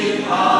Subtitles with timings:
[0.00, 0.59] to.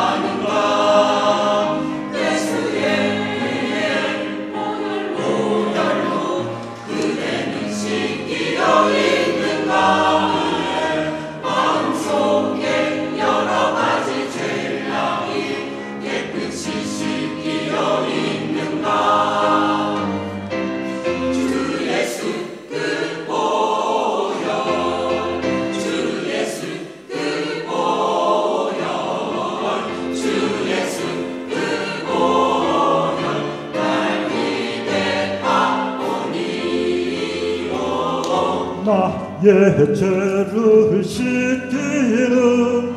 [38.85, 42.95] 나의 죄를 씻기는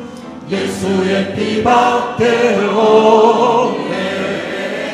[0.50, 1.34] 예수의
[2.76, 3.94] 없네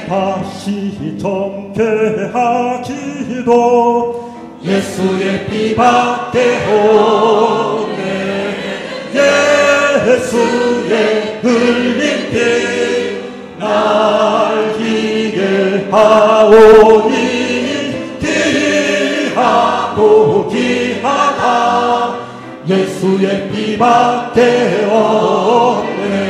[0.09, 1.91] 다시 정케하기도
[4.63, 5.47] 예수의
[6.69, 8.01] 없네
[10.07, 10.95] 예수의
[11.43, 12.01] 흘린
[13.59, 13.65] 피날
[14.79, 17.20] 기게 하오니
[22.71, 24.51] Yesu yekibate
[24.93, 26.30] onde